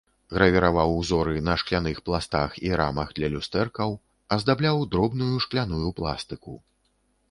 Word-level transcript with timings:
Гравіраваў 0.35 0.95
узоры 1.01 1.35
на 1.49 1.57
шкляных 1.63 2.01
пластах 2.09 2.57
і 2.69 2.73
рамах 2.83 3.13
для 3.21 3.31
люстэркаў, 3.37 3.89
аздабляў 4.39 4.85
дробную 4.93 5.35
шкляную 5.49 5.89
пластыку. 6.03 6.63